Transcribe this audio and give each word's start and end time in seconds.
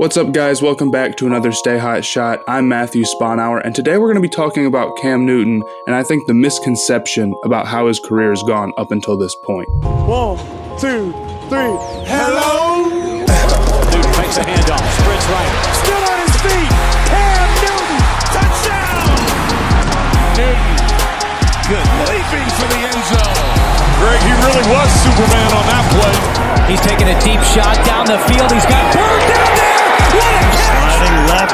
What's 0.00 0.16
up, 0.16 0.32
guys? 0.32 0.62
Welcome 0.62 0.90
back 0.90 1.18
to 1.18 1.26
another 1.26 1.52
Stay 1.52 1.76
Hot 1.76 2.02
Shot. 2.02 2.42
I'm 2.48 2.66
Matthew 2.66 3.04
Sponhour, 3.04 3.60
and 3.62 3.74
today 3.74 3.98
we're 3.98 4.06
going 4.06 4.14
to 4.14 4.22
be 4.22 4.30
talking 4.32 4.64
about 4.64 4.96
Cam 4.96 5.26
Newton 5.26 5.62
and 5.86 5.94
I 5.94 6.02
think 6.02 6.26
the 6.26 6.32
misconception 6.32 7.34
about 7.44 7.66
how 7.66 7.86
his 7.86 8.00
career 8.00 8.30
has 8.30 8.42
gone 8.44 8.72
up 8.78 8.92
until 8.92 9.18
this 9.18 9.36
point. 9.44 9.68
One, 9.84 10.38
two, 10.80 11.12
three. 11.52 11.76
Hello! 12.08 12.88
Newton 12.88 14.12
makes 14.16 14.40
a 14.40 14.44
handoff, 14.48 14.80
sprints 15.04 15.28
right. 15.28 15.52
Still 15.84 16.00
on 16.00 16.16
his 16.24 16.32
feet. 16.48 16.72
Cam 17.12 17.48
Newton. 17.60 18.00
Touchdown! 18.32 19.04
Newton. 20.40 20.80
Good. 21.68 21.86
Leaping 22.08 22.48
for 22.56 22.68
the 22.72 22.80
end 22.88 23.04
zone. 23.04 23.36
Greg, 24.00 24.20
he 24.24 24.32
really 24.48 24.64
was 24.64 24.88
Superman 25.04 25.50
on 25.52 25.64
that 25.68 25.84
play. 25.92 26.72
He's 26.72 26.80
taking 26.80 27.12
a 27.12 27.20
deep 27.20 27.44
shot 27.52 27.76
down 27.84 28.06
the 28.08 28.16
field. 28.32 28.48
He's 28.48 28.64
got 28.64 28.96
Bird 28.96 29.28
down 29.28 29.59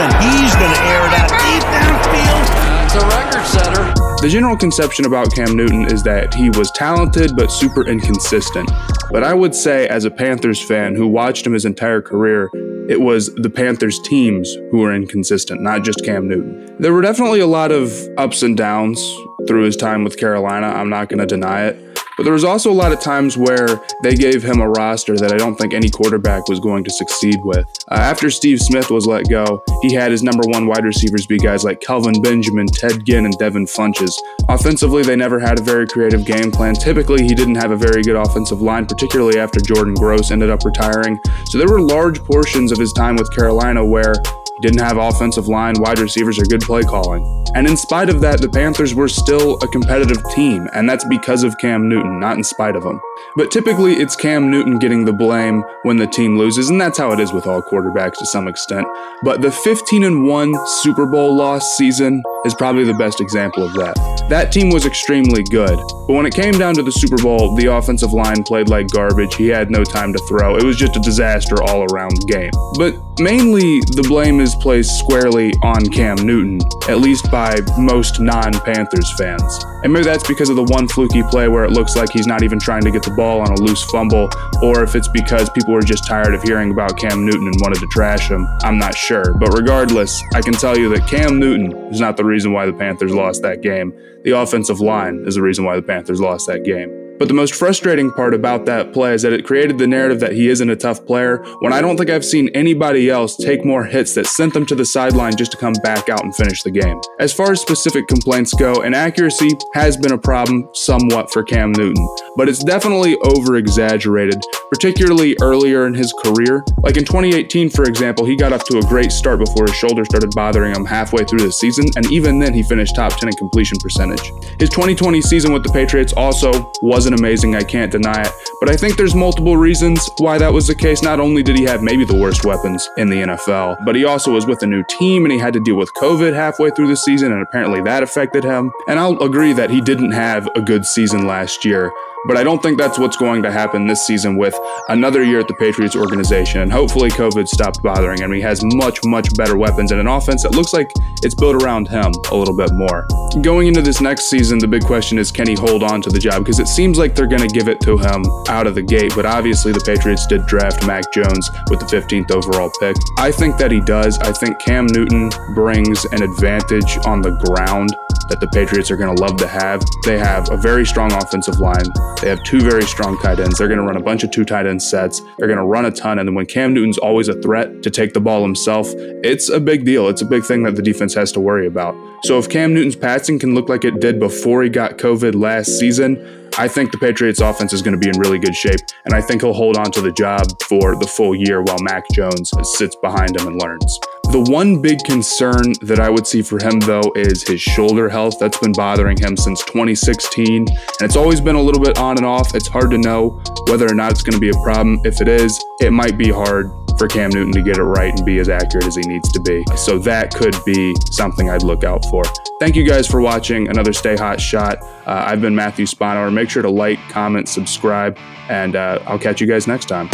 Sliding 0.00 0.16
and 0.16 0.24
he's 0.24 0.54
going 0.56 0.72
to 0.72 0.80
air 0.80 1.06
it 1.06 1.12
out 1.12 1.28
deep 1.28 1.62
downfield. 1.68 2.84
It's 2.84 2.94
a 2.94 3.06
record 3.06 3.46
setter. 3.46 3.94
The 4.22 4.28
general 4.28 4.56
conception 4.56 5.04
about 5.04 5.34
Cam 5.34 5.56
Newton 5.56 5.86
is 5.92 6.02
that 6.04 6.34
he 6.34 6.50
was 6.50 6.70
talented 6.70 7.32
but 7.36 7.50
super 7.50 7.86
inconsistent. 7.86 8.70
But 9.10 9.24
I 9.24 9.34
would 9.34 9.54
say, 9.54 9.88
as 9.88 10.04
a 10.04 10.10
Panthers 10.10 10.60
fan 10.62 10.94
who 10.94 11.06
watched 11.06 11.46
him 11.46 11.52
his 11.52 11.64
entire 11.64 12.00
career, 12.00 12.50
it 12.88 13.00
was 13.00 13.34
the 13.34 13.50
Panthers 13.50 14.00
teams 14.00 14.52
who 14.70 14.78
were 14.78 14.94
inconsistent, 14.94 15.62
not 15.62 15.84
just 15.84 16.04
Cam 16.04 16.28
Newton. 16.28 16.76
There 16.78 16.92
were 16.92 17.02
definitely 17.02 17.40
a 17.40 17.46
lot 17.46 17.72
of 17.72 17.92
ups 18.16 18.42
and 18.42 18.56
downs 18.56 19.00
through 19.46 19.64
his 19.64 19.76
time 19.76 20.04
with 20.04 20.16
Carolina, 20.16 20.66
I'm 20.68 20.90
not 20.90 21.08
going 21.08 21.18
to 21.18 21.26
deny 21.26 21.66
it. 21.66 21.89
But 22.16 22.24
there 22.24 22.32
was 22.32 22.44
also 22.44 22.70
a 22.70 22.74
lot 22.74 22.92
of 22.92 23.00
times 23.00 23.36
where 23.36 23.80
they 24.02 24.14
gave 24.14 24.42
him 24.42 24.60
a 24.60 24.68
roster 24.68 25.16
that 25.16 25.32
I 25.32 25.36
don't 25.36 25.56
think 25.56 25.72
any 25.72 25.88
quarterback 25.88 26.48
was 26.48 26.60
going 26.60 26.84
to 26.84 26.90
succeed 26.90 27.40
with. 27.44 27.66
Uh, 27.90 27.94
after 27.94 28.30
Steve 28.30 28.60
Smith 28.60 28.90
was 28.90 29.06
let 29.06 29.28
go, 29.28 29.62
he 29.82 29.94
had 29.94 30.10
his 30.10 30.22
number 30.22 30.42
one 30.46 30.66
wide 30.66 30.84
receivers 30.84 31.26
be 31.26 31.38
guys 31.38 31.64
like 31.64 31.80
Kelvin 31.80 32.20
Benjamin, 32.20 32.66
Ted 32.66 33.04
Ginn, 33.04 33.24
and 33.24 33.36
Devin 33.38 33.66
Funchess. 33.66 34.14
Offensively, 34.48 35.02
they 35.02 35.16
never 35.16 35.38
had 35.38 35.58
a 35.58 35.62
very 35.62 35.86
creative 35.86 36.24
game 36.24 36.50
plan. 36.50 36.74
Typically, 36.74 37.22
he 37.22 37.34
didn't 37.34 37.54
have 37.54 37.70
a 37.70 37.76
very 37.76 38.02
good 38.02 38.16
offensive 38.16 38.60
line, 38.60 38.86
particularly 38.86 39.38
after 39.38 39.60
Jordan 39.60 39.94
Gross 39.94 40.30
ended 40.30 40.50
up 40.50 40.64
retiring. 40.64 41.18
So 41.46 41.58
there 41.58 41.68
were 41.68 41.80
large 41.80 42.22
portions 42.24 42.72
of 42.72 42.78
his 42.78 42.92
time 42.92 43.16
with 43.16 43.34
Carolina 43.34 43.84
where 43.84 44.14
didn't 44.60 44.80
have 44.80 44.96
offensive 44.96 45.48
line, 45.48 45.74
wide 45.78 45.98
receivers, 45.98 46.38
or 46.38 46.44
good 46.44 46.60
play 46.60 46.82
calling. 46.82 47.24
And 47.54 47.66
in 47.66 47.76
spite 47.76 48.08
of 48.08 48.20
that, 48.20 48.40
the 48.40 48.48
Panthers 48.48 48.94
were 48.94 49.08
still 49.08 49.56
a 49.62 49.68
competitive 49.68 50.18
team, 50.34 50.68
and 50.72 50.88
that's 50.88 51.04
because 51.04 51.42
of 51.42 51.58
Cam 51.58 51.88
Newton, 51.88 52.20
not 52.20 52.36
in 52.36 52.44
spite 52.44 52.76
of 52.76 52.84
him. 52.84 53.00
But 53.36 53.50
typically, 53.50 53.94
it's 53.94 54.14
Cam 54.14 54.50
Newton 54.50 54.78
getting 54.78 55.04
the 55.04 55.12
blame 55.12 55.64
when 55.82 55.96
the 55.96 56.06
team 56.06 56.38
loses, 56.38 56.70
and 56.70 56.80
that's 56.80 56.98
how 56.98 57.10
it 57.12 57.18
is 57.18 57.32
with 57.32 57.46
all 57.46 57.62
quarterbacks 57.62 58.18
to 58.18 58.26
some 58.26 58.46
extent. 58.46 58.86
But 59.24 59.42
the 59.42 59.50
15 59.50 60.04
and 60.04 60.26
1 60.26 60.54
Super 60.82 61.06
Bowl 61.06 61.36
loss 61.36 61.76
season 61.76 62.22
is 62.44 62.54
probably 62.54 62.84
the 62.84 62.94
best 62.94 63.20
example 63.20 63.64
of 63.64 63.72
that. 63.74 63.96
That 64.28 64.52
team 64.52 64.70
was 64.70 64.86
extremely 64.86 65.42
good, 65.42 65.76
but 66.06 66.14
when 66.14 66.26
it 66.26 66.34
came 66.34 66.52
down 66.52 66.74
to 66.74 66.82
the 66.82 66.92
Super 66.92 67.20
Bowl, 67.20 67.56
the 67.56 67.66
offensive 67.66 68.12
line 68.12 68.44
played 68.44 68.68
like 68.68 68.88
garbage. 68.88 69.34
He 69.34 69.48
had 69.48 69.70
no 69.70 69.82
time 69.82 70.12
to 70.12 70.18
throw. 70.28 70.56
It 70.56 70.64
was 70.64 70.76
just 70.76 70.96
a 70.96 71.00
disaster 71.00 71.62
all 71.62 71.84
around 71.92 72.26
game. 72.26 72.52
But 72.78 72.94
mainly, 73.20 73.80
the 73.80 74.04
blame 74.08 74.40
is 74.40 74.54
placed 74.54 74.98
squarely 74.98 75.52
on 75.62 75.86
Cam 75.90 76.16
Newton, 76.16 76.60
at 76.88 76.98
least 76.98 77.30
by 77.30 77.58
most 77.78 78.20
non 78.20 78.52
Panthers 78.52 79.12
fans. 79.16 79.64
And 79.84 79.92
maybe 79.92 80.04
that's 80.04 80.26
because 80.26 80.48
of 80.48 80.56
the 80.56 80.64
one 80.64 80.88
fluky 80.88 81.22
play 81.24 81.48
where 81.48 81.64
it 81.64 81.70
looks 81.70 81.96
like 81.96 82.10
he's 82.10 82.26
not 82.26 82.42
even 82.42 82.58
trying 82.58 82.82
to 82.82 82.90
get 82.90 83.02
the 83.02 83.12
ball 83.12 83.40
on 83.40 83.50
a 83.52 83.60
loose 83.60 83.84
fumble, 83.84 84.28
or 84.62 84.82
if 84.82 84.94
it's 84.94 85.08
because 85.08 85.48
people 85.50 85.74
were 85.74 85.82
just 85.82 86.06
tired 86.06 86.34
of 86.34 86.42
hearing 86.42 86.70
about 86.70 86.98
Cam 86.98 87.24
Newton 87.24 87.46
and 87.46 87.60
wanted 87.60 87.78
to 87.80 87.86
trash 87.92 88.28
him. 88.28 88.46
I'm 88.62 88.78
not 88.78 88.94
sure. 88.94 89.34
But 89.34 89.54
regardless, 89.54 90.22
I 90.34 90.40
can 90.40 90.54
tell 90.54 90.76
you 90.76 90.88
that 90.90 91.06
Cam 91.08 91.38
Newton 91.38 91.72
is 91.92 92.00
not 92.00 92.16
the 92.16 92.24
reason 92.24 92.52
why 92.52 92.66
the 92.66 92.72
Panthers 92.72 93.12
lost 93.12 93.42
that 93.42 93.62
game. 93.62 93.92
The 94.24 94.32
offensive 94.32 94.80
line 94.80 95.24
is 95.26 95.34
the 95.34 95.42
reason 95.42 95.64
why 95.64 95.76
the 95.76 95.82
Panthers 95.82 96.20
lost 96.20 96.46
that 96.46 96.64
game. 96.64 97.09
But 97.20 97.28
the 97.28 97.34
most 97.34 97.54
frustrating 97.54 98.10
part 98.10 98.32
about 98.32 98.64
that 98.64 98.94
play 98.94 99.12
is 99.12 99.20
that 99.22 99.34
it 99.34 99.44
created 99.44 99.76
the 99.76 99.86
narrative 99.86 100.20
that 100.20 100.32
he 100.32 100.48
isn't 100.48 100.70
a 100.70 100.74
tough 100.74 101.04
player 101.04 101.44
when 101.58 101.70
I 101.70 101.82
don't 101.82 101.98
think 101.98 102.08
I've 102.08 102.24
seen 102.24 102.48
anybody 102.54 103.10
else 103.10 103.36
take 103.36 103.62
more 103.62 103.84
hits 103.84 104.14
that 104.14 104.26
sent 104.26 104.54
them 104.54 104.64
to 104.64 104.74
the 104.74 104.86
sideline 104.86 105.36
just 105.36 105.52
to 105.52 105.58
come 105.58 105.74
back 105.82 106.08
out 106.08 106.24
and 106.24 106.34
finish 106.34 106.62
the 106.62 106.70
game. 106.70 106.98
As 107.18 107.30
far 107.30 107.52
as 107.52 107.60
specific 107.60 108.08
complaints 108.08 108.54
go, 108.54 108.80
inaccuracy 108.80 109.50
has 109.74 109.98
been 109.98 110.12
a 110.12 110.18
problem 110.18 110.70
somewhat 110.72 111.30
for 111.30 111.42
Cam 111.42 111.72
Newton, 111.72 112.08
but 112.38 112.48
it's 112.48 112.64
definitely 112.64 113.18
over 113.18 113.56
exaggerated 113.56 114.42
particularly 114.70 115.36
earlier 115.42 115.86
in 115.86 115.92
his 115.92 116.12
career. 116.12 116.64
Like 116.82 116.96
in 116.96 117.04
2018, 117.04 117.70
for 117.70 117.84
example, 117.84 118.24
he 118.24 118.36
got 118.36 118.52
off 118.52 118.64
to 118.64 118.78
a 118.78 118.82
great 118.82 119.10
start 119.10 119.40
before 119.40 119.66
his 119.66 119.74
shoulder 119.74 120.04
started 120.04 120.30
bothering 120.34 120.74
him 120.74 120.84
halfway 120.84 121.24
through 121.24 121.40
the 121.40 121.52
season, 121.52 121.86
and 121.96 122.10
even 122.12 122.38
then 122.38 122.54
he 122.54 122.62
finished 122.62 122.94
top 122.94 123.16
10 123.18 123.28
in 123.28 123.34
completion 123.34 123.76
percentage. 123.78 124.32
His 124.58 124.70
2020 124.70 125.20
season 125.20 125.52
with 125.52 125.64
the 125.64 125.72
Patriots 125.72 126.14
also 126.16 126.70
wasn't 126.82 127.09
amazing, 127.14 127.54
I 127.54 127.62
can't 127.62 127.92
deny 127.92 128.22
it, 128.22 128.32
but 128.60 128.70
I 128.70 128.76
think 128.76 128.96
there's 128.96 129.14
multiple 129.14 129.56
reasons 129.56 130.08
why 130.18 130.38
that 130.38 130.52
was 130.52 130.66
the 130.66 130.74
case. 130.74 131.02
Not 131.02 131.20
only 131.20 131.42
did 131.42 131.56
he 131.56 131.64
have 131.64 131.82
maybe 131.82 132.04
the 132.04 132.16
worst 132.16 132.44
weapons 132.44 132.88
in 132.96 133.08
the 133.10 133.22
NFL, 133.22 133.84
but 133.84 133.94
he 133.94 134.04
also 134.04 134.32
was 134.32 134.46
with 134.46 134.62
a 134.62 134.66
new 134.66 134.84
team 134.88 135.24
and 135.24 135.32
he 135.32 135.38
had 135.38 135.52
to 135.54 135.60
deal 135.60 135.76
with 135.76 135.92
COVID 135.94 136.34
halfway 136.34 136.70
through 136.70 136.88
the 136.88 136.96
season, 136.96 137.32
and 137.32 137.42
apparently 137.42 137.80
that 137.82 138.02
affected 138.02 138.44
him. 138.44 138.72
And 138.88 138.98
I'll 138.98 139.20
agree 139.22 139.52
that 139.52 139.70
he 139.70 139.80
didn't 139.80 140.12
have 140.12 140.48
a 140.54 140.60
good 140.60 140.84
season 140.84 141.26
last 141.26 141.64
year. 141.64 141.92
But 142.26 142.36
I 142.36 142.42
don't 142.42 142.62
think 142.62 142.78
that's 142.78 142.98
what's 142.98 143.16
going 143.16 143.42
to 143.44 143.50
happen 143.50 143.86
this 143.86 144.06
season 144.06 144.36
with 144.36 144.54
another 144.88 145.22
year 145.22 145.40
at 145.40 145.48
the 145.48 145.54
Patriots 145.54 145.96
organization. 145.96 146.60
And 146.60 146.72
hopefully, 146.72 147.10
COVID 147.10 147.48
stopped 147.48 147.82
bothering 147.82 148.20
him. 148.20 148.32
He 148.32 148.40
has 148.42 148.62
much, 148.74 149.00
much 149.04 149.34
better 149.36 149.56
weapons 149.56 149.90
and 149.90 150.00
an 150.00 150.06
offense 150.06 150.42
that 150.42 150.54
looks 150.54 150.72
like 150.72 150.90
it's 151.22 151.34
built 151.34 151.62
around 151.62 151.88
him 151.88 152.12
a 152.30 152.36
little 152.36 152.56
bit 152.56 152.70
more. 152.72 153.06
Going 153.42 153.68
into 153.68 153.80
this 153.80 154.00
next 154.00 154.28
season, 154.28 154.58
the 154.58 154.68
big 154.68 154.84
question 154.84 155.18
is 155.18 155.32
can 155.32 155.48
he 155.48 155.54
hold 155.54 155.82
on 155.82 156.02
to 156.02 156.10
the 156.10 156.18
job? 156.18 156.44
Because 156.44 156.58
it 156.58 156.68
seems 156.68 156.98
like 156.98 157.14
they're 157.14 157.26
going 157.26 157.46
to 157.46 157.54
give 157.54 157.68
it 157.68 157.80
to 157.82 157.96
him 157.96 158.24
out 158.48 158.66
of 158.66 158.74
the 158.74 158.82
gate. 158.82 159.12
But 159.14 159.24
obviously, 159.24 159.72
the 159.72 159.80
Patriots 159.80 160.26
did 160.26 160.46
draft 160.46 160.86
Mac 160.86 161.10
Jones 161.12 161.50
with 161.70 161.80
the 161.80 161.86
15th 161.86 162.30
overall 162.30 162.70
pick. 162.80 162.96
I 163.18 163.30
think 163.32 163.56
that 163.58 163.70
he 163.70 163.80
does. 163.80 164.18
I 164.18 164.32
think 164.32 164.58
Cam 164.60 164.86
Newton 164.86 165.30
brings 165.54 166.04
an 166.06 166.22
advantage 166.22 166.98
on 167.06 167.22
the 167.22 167.30
ground 167.30 167.94
that 168.28 168.38
the 168.40 168.48
Patriots 168.48 168.90
are 168.90 168.96
going 168.96 169.14
to 169.14 169.22
love 169.22 169.36
to 169.38 169.46
have. 169.46 169.82
They 170.04 170.18
have 170.18 170.50
a 170.50 170.56
very 170.56 170.86
strong 170.86 171.12
offensive 171.12 171.58
line. 171.58 171.84
They 172.20 172.28
have 172.28 172.42
two 172.44 172.60
very 172.60 172.82
strong 172.82 173.18
tight 173.18 173.40
ends. 173.40 173.58
They're 173.58 173.68
going 173.68 173.80
to 173.80 173.86
run 173.86 173.96
a 173.96 174.02
bunch 174.02 174.24
of 174.24 174.30
two 174.30 174.44
tight 174.44 174.66
end 174.66 174.82
sets. 174.82 175.20
They're 175.38 175.48
going 175.48 175.58
to 175.58 175.64
run 175.64 175.84
a 175.84 175.90
ton. 175.90 176.18
And 176.18 176.28
then 176.28 176.34
when 176.34 176.46
Cam 176.46 176.74
Newton's 176.74 176.98
always 176.98 177.28
a 177.28 177.40
threat 177.40 177.82
to 177.82 177.90
take 177.90 178.14
the 178.14 178.20
ball 178.20 178.42
himself, 178.42 178.88
it's 179.22 179.48
a 179.48 179.60
big 179.60 179.84
deal. 179.84 180.08
It's 180.08 180.22
a 180.22 180.26
big 180.26 180.44
thing 180.44 180.62
that 180.64 180.76
the 180.76 180.82
defense 180.82 181.14
has 181.14 181.32
to 181.32 181.40
worry 181.40 181.66
about. 181.66 181.94
So 182.24 182.38
if 182.38 182.48
Cam 182.48 182.74
Newton's 182.74 182.96
passing 182.96 183.38
can 183.38 183.54
look 183.54 183.68
like 183.68 183.84
it 183.84 184.00
did 184.00 184.18
before 184.18 184.62
he 184.62 184.68
got 184.68 184.98
COVID 184.98 185.40
last 185.40 185.78
season, 185.78 186.40
I 186.58 186.68
think 186.68 186.90
the 186.92 186.98
Patriots 186.98 187.40
offense 187.40 187.72
is 187.72 187.80
going 187.80 187.92
to 187.92 187.98
be 187.98 188.08
in 188.08 188.18
really 188.18 188.38
good 188.38 188.54
shape, 188.54 188.80
and 189.04 189.14
I 189.14 189.22
think 189.22 189.42
he'll 189.42 189.52
hold 189.52 189.76
on 189.76 189.90
to 189.92 190.00
the 190.00 190.12
job 190.12 190.46
for 190.64 190.96
the 190.96 191.06
full 191.06 191.34
year 191.34 191.62
while 191.62 191.78
Mac 191.80 192.04
Jones 192.12 192.50
sits 192.76 192.96
behind 192.96 193.36
him 193.36 193.46
and 193.46 193.62
learns. 193.62 193.98
The 194.30 194.46
one 194.48 194.80
big 194.80 195.02
concern 195.02 195.72
that 195.82 195.98
I 195.98 196.08
would 196.08 196.24
see 196.24 196.40
for 196.40 196.62
him, 196.62 196.78
though, 196.78 197.12
is 197.16 197.42
his 197.42 197.60
shoulder 197.60 198.08
health. 198.08 198.38
That's 198.38 198.56
been 198.58 198.70
bothering 198.70 199.18
him 199.18 199.36
since 199.36 199.64
2016, 199.64 200.58
and 200.58 200.68
it's 201.00 201.16
always 201.16 201.40
been 201.40 201.56
a 201.56 201.60
little 201.60 201.82
bit 201.82 201.98
on 201.98 202.16
and 202.16 202.24
off. 202.24 202.54
It's 202.54 202.68
hard 202.68 202.92
to 202.92 202.98
know 202.98 203.42
whether 203.66 203.90
or 203.90 203.94
not 203.94 204.12
it's 204.12 204.22
going 204.22 204.34
to 204.34 204.40
be 204.40 204.50
a 204.50 204.62
problem. 204.62 205.00
If 205.04 205.20
it 205.20 205.26
is, 205.26 205.60
it 205.80 205.92
might 205.92 206.16
be 206.16 206.30
hard 206.30 206.70
for 206.96 207.08
Cam 207.08 207.30
Newton 207.30 207.52
to 207.54 207.62
get 207.62 207.78
it 207.78 207.82
right 207.82 208.16
and 208.16 208.24
be 208.24 208.38
as 208.38 208.48
accurate 208.48 208.86
as 208.86 208.94
he 208.94 209.02
needs 209.02 209.32
to 209.32 209.40
be. 209.40 209.64
So 209.76 209.98
that 209.98 210.32
could 210.32 210.54
be 210.64 210.94
something 211.10 211.50
I'd 211.50 211.64
look 211.64 211.82
out 211.82 212.04
for. 212.04 212.22
Thank 212.60 212.76
you 212.76 212.84
guys 212.84 213.08
for 213.08 213.20
watching 213.20 213.68
another 213.68 213.92
Stay 213.92 214.14
Hot 214.14 214.40
Shot. 214.40 214.78
Uh, 215.06 215.24
I've 215.26 215.40
been 215.40 215.56
Matthew 215.56 215.86
Sponauer. 215.86 216.32
Make 216.32 216.50
sure 216.50 216.62
to 216.62 216.70
like, 216.70 217.00
comment, 217.08 217.48
subscribe, 217.48 218.16
and 218.48 218.76
uh, 218.76 219.00
I'll 219.06 219.18
catch 219.18 219.40
you 219.40 219.48
guys 219.48 219.66
next 219.66 219.86
time. 219.86 220.08